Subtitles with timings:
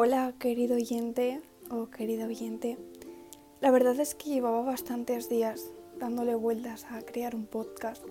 [0.00, 1.40] Hola, querido oyente
[1.70, 2.78] o querida oyente.
[3.60, 8.04] La verdad es que llevaba bastantes días dándole vueltas a crear un podcast,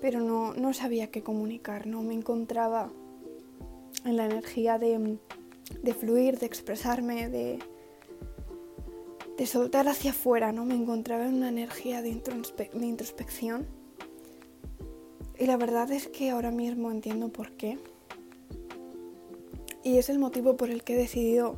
[0.00, 2.90] pero no, no sabía qué comunicar, no me encontraba
[4.04, 5.18] en la energía de,
[5.80, 7.60] de fluir, de expresarme, de,
[9.38, 10.64] de soltar hacia afuera, ¿no?
[10.64, 12.20] Me encontraba en una energía de,
[12.74, 13.64] de introspección.
[15.38, 17.78] Y la verdad es que ahora mismo entiendo por qué
[19.82, 21.56] y es el motivo por el que he decidido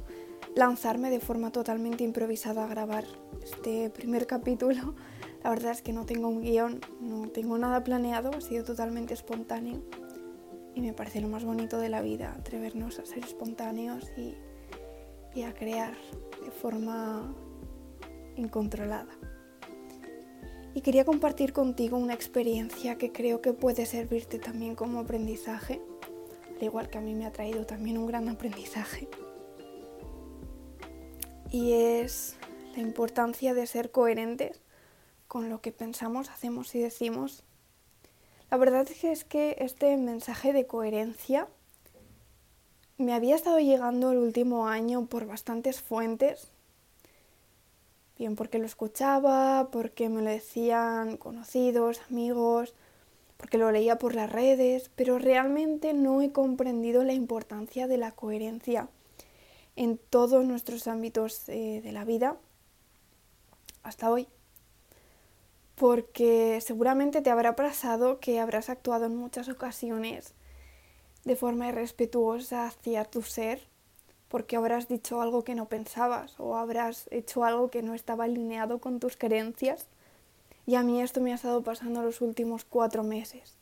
[0.54, 3.04] lanzarme de forma totalmente improvisada a grabar
[3.42, 4.94] este primer capítulo.
[5.42, 9.14] La verdad es que no tengo un guion, no tengo nada planeado, ha sido totalmente
[9.14, 9.82] espontáneo
[10.74, 14.36] y me parece lo más bonito de la vida, atrevernos a ser espontáneos y,
[15.34, 15.94] y a crear
[16.44, 17.34] de forma
[18.36, 19.12] incontrolada.
[20.74, 25.82] Y quería compartir contigo una experiencia que creo que puede servirte también como aprendizaje
[26.64, 29.08] igual que a mí me ha traído también un gran aprendizaje.
[31.50, 32.36] Y es
[32.74, 34.60] la importancia de ser coherentes
[35.28, 37.44] con lo que pensamos, hacemos y decimos.
[38.50, 41.48] La verdad es que este mensaje de coherencia
[42.98, 46.50] me había estado llegando el último año por bastantes fuentes.
[48.18, 52.74] Bien porque lo escuchaba, porque me lo decían conocidos, amigos,
[53.42, 58.12] porque lo leía por las redes, pero realmente no he comprendido la importancia de la
[58.12, 58.88] coherencia
[59.74, 62.36] en todos nuestros ámbitos eh, de la vida
[63.82, 64.28] hasta hoy.
[65.74, 70.34] Porque seguramente te habrá pasado que habrás actuado en muchas ocasiones
[71.24, 73.66] de forma irrespetuosa hacia tu ser,
[74.28, 78.78] porque habrás dicho algo que no pensabas o habrás hecho algo que no estaba alineado
[78.78, 79.88] con tus creencias
[80.66, 83.56] y a mí esto me ha estado pasando los últimos cuatro meses.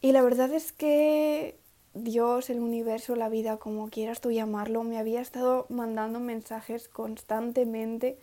[0.00, 1.56] Y la verdad es que
[1.94, 8.18] Dios, el universo, la vida, como quieras tú llamarlo, me había estado mandando mensajes constantemente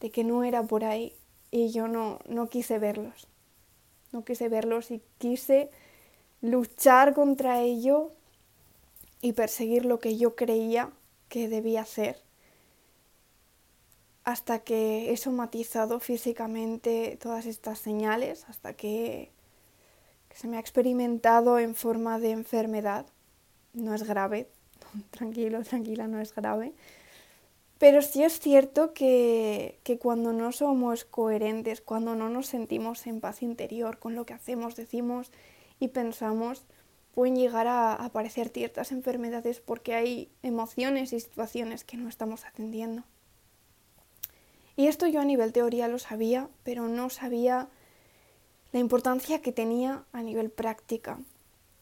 [0.00, 1.12] de que no era por ahí
[1.50, 3.28] y yo no, no quise verlos.
[4.12, 5.70] No quise verlos y quise
[6.40, 8.10] luchar contra ello
[9.20, 10.90] y perseguir lo que yo creía
[11.28, 12.16] que debía hacer
[14.24, 19.30] hasta que he somatizado físicamente todas estas señales, hasta que,
[20.34, 23.06] se me ha experimentado en forma de enfermedad.
[23.72, 24.48] No es grave,
[25.10, 26.72] tranquilo, tranquila, no es grave.
[27.78, 33.20] Pero sí es cierto que, que, cuando no somos coherentes, cuando no nos sentimos en
[33.20, 35.32] paz interior con lo que hacemos, decimos
[35.78, 36.66] y pensamos,
[37.14, 43.02] pueden llegar a aparecer ciertas enfermedades porque hay emociones y situaciones que no estamos atendiendo.
[44.80, 47.68] Y esto yo a nivel teoría lo sabía, pero no sabía
[48.72, 51.20] la importancia que tenía a nivel práctica.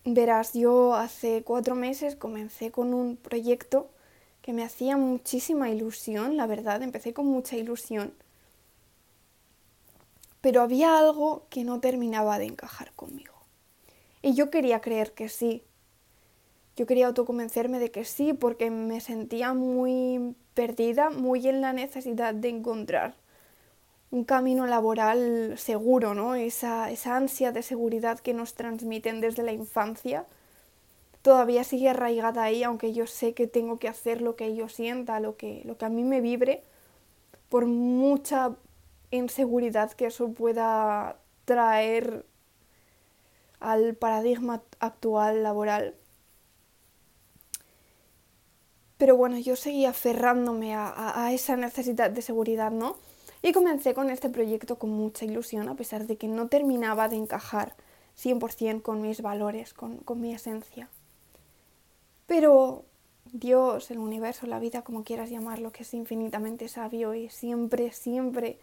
[0.04, 3.88] Verás, yo hace cuatro meses comencé con un proyecto
[4.42, 8.12] que me hacía muchísima ilusión, la verdad, empecé con mucha ilusión,
[10.40, 13.34] pero había algo que no terminaba de encajar conmigo.
[14.22, 15.62] Y yo quería creer que sí.
[16.74, 22.34] Yo quería autoconvencerme de que sí, porque me sentía muy perdida, muy en la necesidad
[22.34, 23.14] de encontrar
[24.10, 26.34] un camino laboral seguro, ¿no?
[26.34, 30.24] Esa, esa ansia de seguridad que nos transmiten desde la infancia
[31.22, 35.20] todavía sigue arraigada ahí, aunque yo sé que tengo que hacer lo que yo sienta,
[35.20, 36.64] lo que, lo que a mí me vibre,
[37.50, 38.56] por mucha
[39.12, 42.24] inseguridad que eso pueda traer
[43.60, 45.94] al paradigma actual laboral.
[48.98, 52.96] Pero bueno, yo seguía aferrándome a, esa necesidad de seguridad, ¿no?
[53.42, 57.16] Y comencé con este proyecto con mucha ilusión, a pesar de que no terminaba de
[57.16, 57.76] encajar
[58.20, 60.88] 100% con mis valores, con, con mi esencia.
[62.26, 62.84] Pero
[63.32, 68.58] Dios, el universo, la vida, como quieras llamarlo, que es infinitamente sabio y siempre, siempre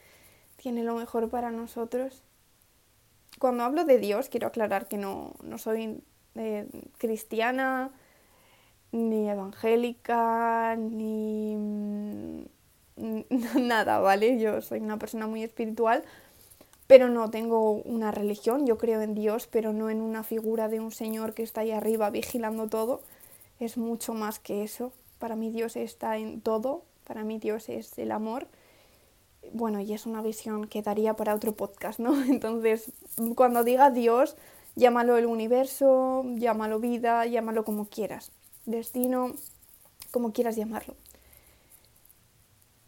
[0.57, 2.23] tiene lo mejor para nosotros.
[3.40, 6.02] Cuando hablo de Dios, quiero aclarar que no, no soy
[6.35, 6.67] eh,
[6.97, 7.91] cristiana,
[8.95, 12.46] ni evangélica, ni mm,
[13.67, 14.40] nada, ¿vale?
[14.40, 16.03] Yo soy una persona muy espiritual,
[16.87, 20.79] pero no tengo una religión, yo creo en Dios, pero no en una figura de
[20.79, 23.02] un Señor que está ahí arriba vigilando todo.
[23.59, 24.91] Es mucho más que eso.
[25.20, 28.47] Para mí Dios está en todo, para mí Dios es el amor.
[29.53, 32.14] Bueno, y es una visión que daría para otro podcast, ¿no?
[32.29, 32.91] Entonces,
[33.35, 34.37] cuando diga Dios,
[34.75, 38.31] llámalo el universo, llámalo vida, llámalo como quieras
[38.66, 39.34] destino,
[40.12, 40.96] como quieras llamarlo.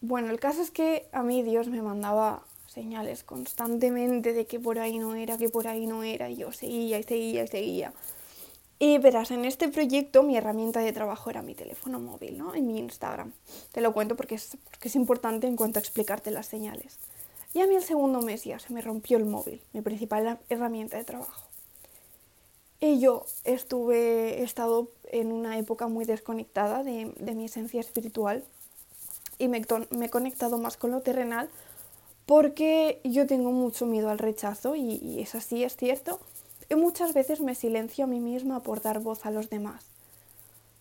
[0.01, 4.77] Bueno, el caso es que a mí Dios me mandaba señales constantemente de que por
[4.77, 7.93] ahí no era, que por ahí no era, y yo seguía y seguía y seguía.
[8.79, 12.53] Y verás, en este proyecto mi herramienta de trabajo era mi teléfono móvil, ¿no?
[12.53, 13.33] En mi Instagram.
[13.71, 16.99] Te lo cuento porque es, porque es importante en cuanto a explicarte las señales.
[17.55, 20.97] Y a mí el segundo mes ya se me rompió el móvil, mi principal herramienta
[20.97, 21.46] de trabajo.
[22.79, 28.43] Y yo estuve, he estado en una época muy desconectada de, de mi esencia espiritual
[29.39, 31.49] y me, he conectado más con lo terrenal
[32.25, 36.19] porque yo tengo mucho miedo al rechazo y, y es así, es cierto
[36.69, 39.85] y muchas veces me silencio a mí misma por dar voz a los demás.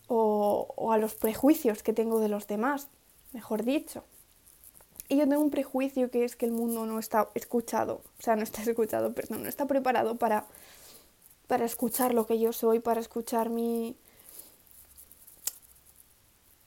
[0.09, 2.87] O, o, a los prejuicios que tengo de los demás,
[3.33, 4.03] mejor dicho.
[5.09, 8.35] Y yo tengo un prejuicio que es que el mundo no está escuchado, o sea,
[8.35, 10.45] no está escuchado, perdón, no está preparado para,
[11.47, 13.95] para escuchar lo que yo soy, para escuchar mi,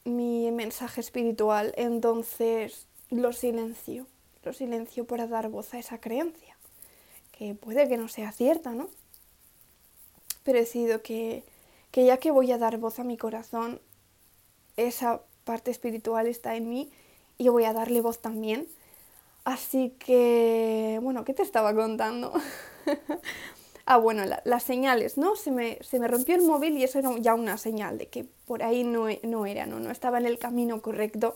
[0.04, 1.72] mi mensaje espiritual.
[1.76, 4.06] Entonces lo silencio,
[4.42, 6.56] lo silencio para dar voz a esa creencia,
[7.32, 8.88] que puede que no sea cierta, ¿no?
[10.42, 11.44] pero he decidido que,
[11.90, 13.80] que ya que voy a dar voz a mi corazón,
[14.76, 16.90] esa parte espiritual está en mí
[17.38, 18.66] y voy a darle voz también.
[19.44, 22.32] Así que, bueno, ¿qué te estaba contando?
[23.90, 25.34] ah, bueno, las señales, ¿no?
[25.34, 28.24] Se me, se me, rompió el móvil y eso era ya una señal de que
[28.46, 29.80] por ahí no, no era, ¿no?
[29.80, 31.34] No estaba en el camino correcto,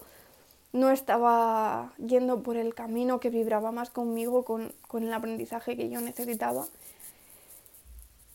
[0.72, 5.88] no estaba yendo por el camino que vibraba más conmigo, con, con el aprendizaje que
[5.90, 6.64] yo necesitaba.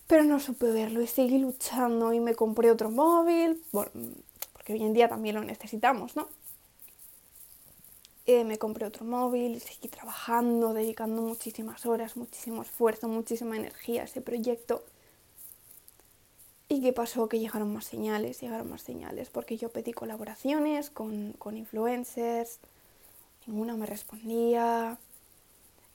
[0.07, 4.91] Pero no supe verlo y seguí luchando y me compré otro móvil, porque hoy en
[4.91, 6.27] día también lo necesitamos, ¿no?
[8.31, 14.03] Eh, me compré otro móvil y seguí trabajando, dedicando muchísimas horas, muchísimo esfuerzo, muchísima energía
[14.03, 14.83] a ese proyecto.
[16.67, 17.27] ¿Y qué pasó?
[17.27, 22.59] Que llegaron más señales, llegaron más señales, porque yo pedí colaboraciones con, con influencers,
[23.47, 24.99] ninguna me respondía,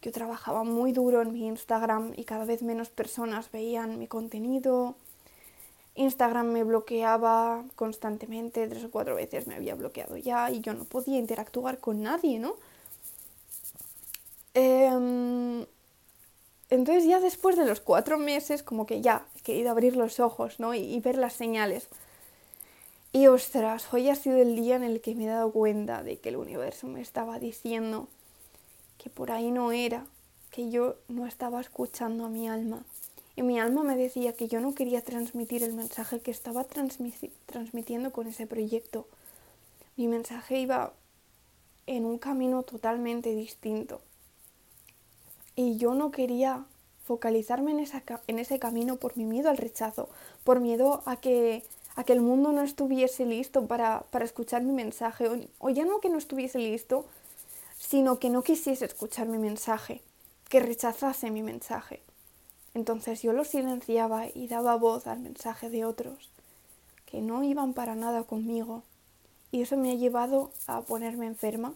[0.02, 4.96] yo trabajaba muy duro en mi Instagram y cada vez menos personas veían mi contenido.
[5.96, 10.85] Instagram me bloqueaba constantemente, tres o cuatro veces me había bloqueado ya y yo no
[10.85, 12.56] podía interactuar con nadie, ¿no?
[14.55, 15.67] Eh,
[16.70, 20.58] entonces ya después de los cuatro meses como que ya he querido abrir los ojos,
[20.58, 20.75] ¿no?
[20.75, 21.88] Y, y ver las señales.
[23.12, 26.19] Y ostras, hoy ha sido el día en el que me he dado cuenta de
[26.19, 28.08] que el universo me estaba diciendo
[28.99, 30.05] que por ahí no era,
[30.50, 32.82] que yo no estaba escuchando a mi alma.
[33.36, 38.12] Y mi alma me decía que yo no quería transmitir el mensaje que estaba transmitiendo
[38.12, 39.08] con ese proyecto.
[39.96, 40.92] Mi mensaje iba
[41.86, 44.00] en un camino totalmente distinto.
[45.56, 46.64] Y yo no quería
[47.04, 47.84] focalizarme en,
[48.26, 50.08] en ese camino por mi miedo al rechazo,
[50.42, 51.64] por miedo a que,
[51.96, 55.84] a que el mundo no estuviese listo para, para escuchar mi mensaje, o, o ya
[55.84, 57.04] no que no estuviese listo,
[57.78, 60.00] sino que no quisiese escuchar mi mensaje,
[60.48, 62.00] que rechazase mi mensaje.
[62.74, 66.30] Entonces yo lo silenciaba y daba voz al mensaje de otros,
[67.06, 68.82] que no iban para nada conmigo.
[69.52, 71.74] Y eso me ha llevado a ponerme enferma.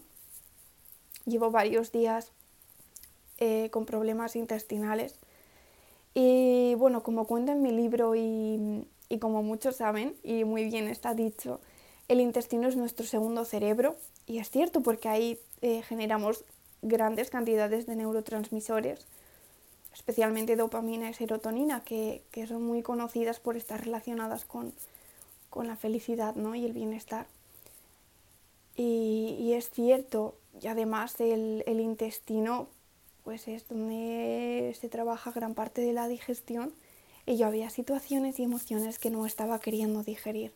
[1.25, 2.31] Llevo varios días
[3.37, 5.15] eh, con problemas intestinales.
[6.13, 10.89] Y bueno, como cuento en mi libro y, y como muchos saben, y muy bien
[10.89, 11.61] está dicho,
[12.09, 13.95] el intestino es nuestro segundo cerebro.
[14.27, 16.43] Y es cierto porque ahí eh, generamos
[16.81, 19.07] grandes cantidades de neurotransmisores,
[19.93, 24.73] especialmente dopamina y serotonina, que, que son muy conocidas por estar relacionadas con,
[25.49, 26.55] con la felicidad ¿no?
[26.55, 27.27] y el bienestar.
[28.75, 32.67] Y, y, es cierto, y además el, el intestino
[33.23, 36.73] pues es donde se trabaja gran parte de la digestión
[37.25, 40.53] y yo había situaciones y emociones que no estaba queriendo digerir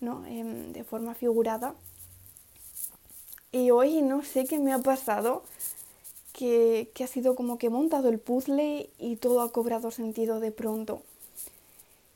[0.00, 0.24] ¿no?
[0.26, 1.74] Eh, de forma figurada
[3.50, 5.42] y hoy no sé qué me ha pasado,
[6.38, 10.52] que, ha sido como que he montado el puzzle y todo ha cobrado sentido de
[10.52, 11.02] pronto.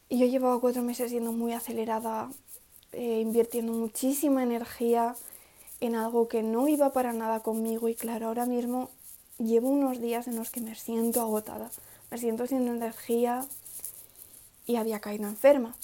[0.09, 2.31] Y yo llevaba cuatro meses siendo muy acelerada,
[2.93, 5.17] eh, invirtiendo muchísima energía
[5.81, 8.91] en algo que no iba para nada conmigo y claro, ahora mismo
[9.39, 11.73] llevo unos días en los que me siento agotada,
[12.13, 13.45] me siento sin energía
[14.67, 15.75] y había caído enferma.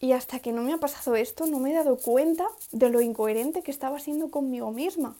[0.00, 3.00] Y hasta que no me ha pasado esto, no me he dado cuenta de lo
[3.00, 5.14] incoherente que estaba siendo conmigo misma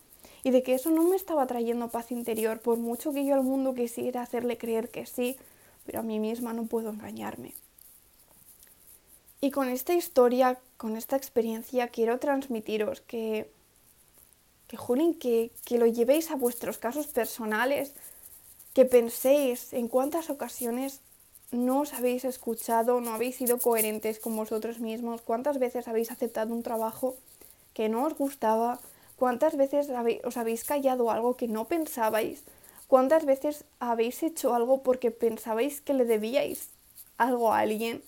[0.47, 3.43] y de que eso no me estaba trayendo paz interior, por mucho que yo al
[3.43, 5.37] mundo quisiera hacerle creer que sí,
[5.85, 7.53] pero a mí misma no puedo engañarme.
[9.41, 13.51] Y con esta historia, con esta experiencia, quiero transmitiros que,
[14.69, 17.93] que Julín, que, que lo llevéis a vuestros casos personales,
[18.73, 21.01] que penséis en cuántas ocasiones
[21.51, 26.55] no os habéis escuchado, no habéis sido coherentes con vosotros mismos, cuántas veces habéis aceptado
[26.55, 27.17] un trabajo
[27.75, 28.79] que no os gustaba,
[29.17, 29.89] cuántas veces
[30.25, 32.45] os habéis callado algo que no pensabais,
[32.87, 36.71] cuántas veces habéis hecho algo porque pensabais que le debíais
[37.19, 38.03] algo a alguien.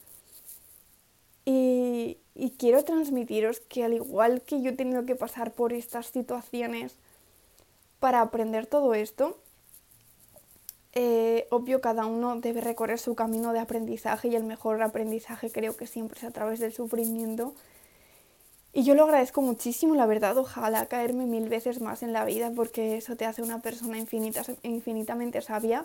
[1.44, 6.06] Y, y quiero transmitiros que al igual que yo he tenido que pasar por estas
[6.06, 6.94] situaciones
[8.00, 9.38] para aprender todo esto,
[11.00, 15.76] eh, obvio cada uno debe recorrer su camino de aprendizaje y el mejor aprendizaje creo
[15.76, 17.54] que siempre es a través del sufrimiento.
[18.72, 22.52] Y yo lo agradezco muchísimo, la verdad, ojalá caerme mil veces más en la vida
[22.54, 25.84] porque eso te hace una persona infinita, infinitamente sabia.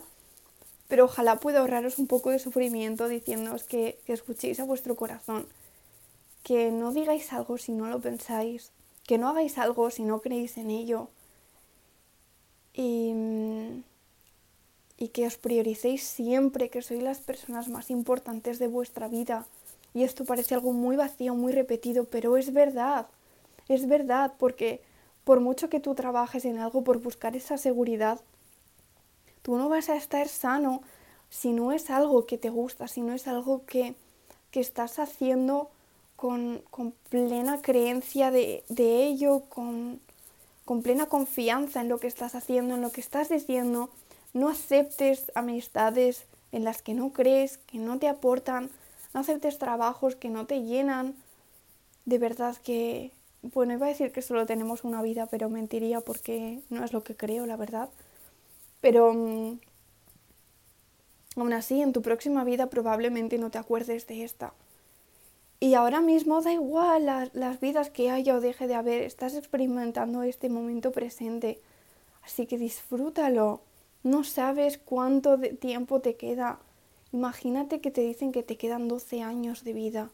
[0.88, 5.48] Pero ojalá pueda ahorraros un poco de sufrimiento diciéndoos que, que escuchéis a vuestro corazón
[6.44, 8.72] que no digáis algo si no lo pensáis,
[9.08, 11.10] que no hagáis algo si no creéis en ello
[12.74, 13.14] y,
[14.98, 19.46] y que os prioricéis siempre, que sois las personas más importantes de vuestra vida.
[19.94, 23.08] Y esto parece algo muy vacío, muy repetido, pero es verdad,
[23.68, 24.82] es verdad, porque
[25.24, 28.20] por mucho que tú trabajes en algo por buscar esa seguridad,
[29.42, 30.82] tú no vas a estar sano
[31.30, 33.96] si no es algo que te gusta, si no es algo que,
[34.52, 35.70] que estás haciendo
[36.16, 36.64] con,
[37.10, 40.00] plena creencia de, ello, con,
[40.64, 43.90] con plena confianza en lo que estás haciendo, en lo que estás diciendo.
[44.34, 48.70] No aceptes amistades en las que no crees, que no te aportan,
[49.14, 51.16] no aceptes trabajos que no te llenan.
[52.06, 56.62] De verdad que, bueno, iba a decir que solo tenemos una vida, pero mentiría porque
[56.70, 57.90] no es lo que creo, la verdad.
[58.82, 59.60] Pero mm,
[61.38, 64.54] aún así, en tu próxima vida probablemente no te acuerdes de esta.
[65.64, 70.22] Y ahora mismo da igual las, vidas que haya o deje de haber, estás experimentando
[70.24, 71.58] este momento presente.
[72.22, 73.62] Así que disfrútalo.
[74.04, 76.60] No sabes cuánto tiempo te queda.
[77.14, 80.10] Imagínate que te dicen que te quedan 12 años de vida.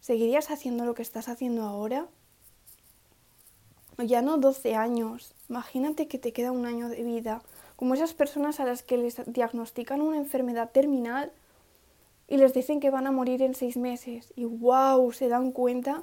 [0.00, 2.08] ¿Seguirías haciendo lo que estás haciendo ahora?
[3.98, 5.34] Ya no 12 años.
[5.50, 7.42] Imagínate que te queda un año de vida.
[7.76, 11.32] Como esas personas a las que les diagnostican una enfermedad terminal
[12.28, 16.02] y les dicen que van a morir en seis meses y wow, se dan cuenta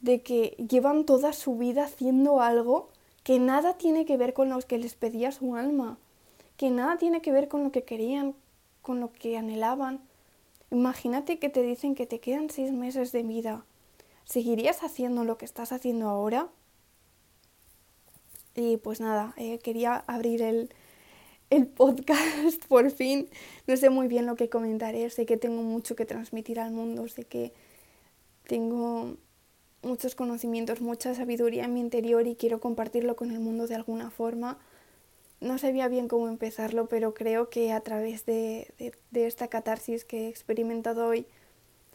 [0.00, 2.90] de que llevan toda su vida haciendo algo
[3.24, 5.98] que nada tiene que ver con lo que les pedía su alma,
[6.56, 8.36] que nada tiene que ver con lo que querían,
[8.86, 10.00] con lo que anhelaban.
[10.70, 13.64] Imagínate que te dicen que te quedan seis meses de vida.
[14.24, 16.46] ¿Seguirías haciendo lo que estás haciendo ahora?
[18.54, 20.72] Y pues nada, eh, quería abrir el,
[21.50, 23.28] el podcast por fin.
[23.66, 27.08] No sé muy bien lo que comentaré, sé que tengo mucho que transmitir al mundo,
[27.08, 27.52] sé que
[28.46, 29.16] tengo
[29.82, 34.10] muchos conocimientos, mucha sabiduría en mi interior y quiero compartirlo con el mundo de alguna
[34.10, 34.60] forma.
[35.40, 38.72] No sabía bien cómo empezarlo, pero creo que a través de,
[39.12, 41.26] esta catarsis que he experimentado hoy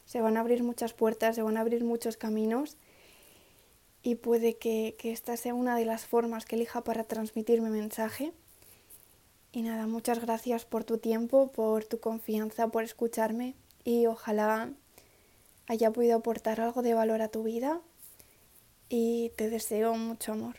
[0.06, 2.78] se van a abrir muchas puertas, se van a abrir muchos caminos
[4.04, 7.70] y puede que, que esta sea una de las formas que elija para transmitir mi
[7.70, 8.32] mensaje.
[9.52, 14.72] Y nada, muchas gracias por tu tiempo, por tu confianza, por escucharme y ojalá
[15.68, 17.82] haya podido aportar algo de valor a tu vida
[18.90, 20.58] y te deseo mucho amor.